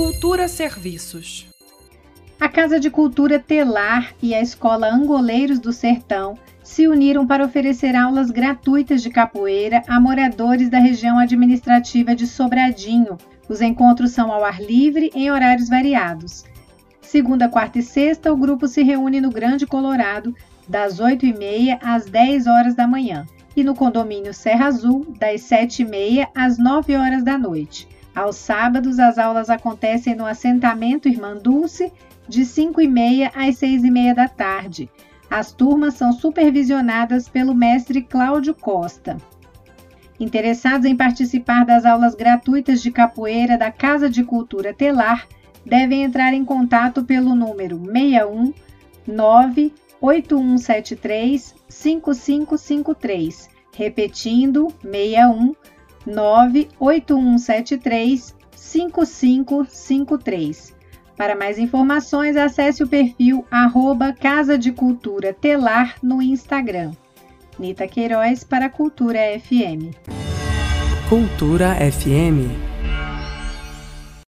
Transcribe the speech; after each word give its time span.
Cultura 0.00 0.48
Serviços. 0.48 1.46
A 2.40 2.48
Casa 2.48 2.80
de 2.80 2.88
Cultura 2.88 3.38
Telar 3.38 4.14
e 4.22 4.34
a 4.34 4.40
Escola 4.40 4.88
Angoleiros 4.88 5.58
do 5.58 5.74
Sertão 5.74 6.38
se 6.64 6.88
uniram 6.88 7.26
para 7.26 7.44
oferecer 7.44 7.94
aulas 7.94 8.30
gratuitas 8.30 9.02
de 9.02 9.10
capoeira 9.10 9.82
a 9.86 10.00
moradores 10.00 10.70
da 10.70 10.78
região 10.78 11.18
administrativa 11.18 12.14
de 12.14 12.26
Sobradinho. 12.26 13.18
Os 13.46 13.60
encontros 13.60 14.12
são 14.12 14.32
ao 14.32 14.42
ar 14.42 14.58
livre 14.62 15.10
em 15.14 15.30
horários 15.30 15.68
variados. 15.68 16.46
Segunda, 17.02 17.46
quarta 17.46 17.78
e 17.78 17.82
sexta, 17.82 18.32
o 18.32 18.38
grupo 18.38 18.66
se 18.66 18.82
reúne 18.82 19.20
no 19.20 19.30
Grande 19.30 19.66
Colorado, 19.66 20.34
das 20.66 20.98
8h30 20.98 21.78
às 21.82 22.06
10 22.06 22.46
horas 22.46 22.74
da 22.74 22.86
manhã, 22.86 23.26
e 23.54 23.62
no 23.62 23.74
condomínio 23.74 24.32
Serra 24.32 24.64
Azul, 24.68 25.14
das 25.18 25.42
7h30 25.42 26.26
às 26.34 26.56
9 26.56 26.96
horas 26.96 27.22
da 27.22 27.36
noite. 27.36 27.86
Aos 28.14 28.36
sábados, 28.36 28.98
as 28.98 29.18
aulas 29.18 29.50
acontecem 29.50 30.14
no 30.14 30.26
assentamento 30.26 31.08
Irmã 31.08 31.36
Dulce, 31.36 31.92
de 32.28 32.42
5h30 32.42 33.30
às 33.34 33.56
6h30 33.56 34.14
da 34.14 34.28
tarde. 34.28 34.90
As 35.30 35.52
turmas 35.52 35.94
são 35.94 36.12
supervisionadas 36.12 37.28
pelo 37.28 37.54
mestre 37.54 38.02
Cláudio 38.02 38.54
Costa. 38.54 39.16
Interessados 40.18 40.86
em 40.86 40.96
participar 40.96 41.64
das 41.64 41.86
aulas 41.86 42.14
gratuitas 42.14 42.82
de 42.82 42.90
capoeira 42.90 43.56
da 43.56 43.70
Casa 43.70 44.10
de 44.10 44.24
Cultura 44.24 44.74
Telar 44.74 45.26
devem 45.64 46.02
entrar 46.02 46.34
em 46.34 46.44
contato 46.44 47.04
pelo 47.04 47.32
número 47.34 47.78
61 47.78 48.52
98173 49.06 51.54
5553, 51.68 53.48
repetindo 53.72 54.66
61 54.82 55.54
98173 56.06 58.34
5553. 58.54 60.78
Para 61.16 61.34
mais 61.36 61.58
informações, 61.58 62.36
acesse 62.36 62.82
o 62.82 62.88
perfil 62.88 63.46
arroba 63.50 64.12
Casa 64.12 64.56
de 64.56 64.72
Cultura 64.72 65.34
Telar 65.34 65.96
no 66.02 66.22
Instagram. 66.22 66.92
Nita 67.58 67.86
Queiroz 67.86 68.42
para 68.42 68.70
Cultura 68.70 69.18
FM. 69.38 69.94
Cultura 71.08 71.74
FM 71.74 72.69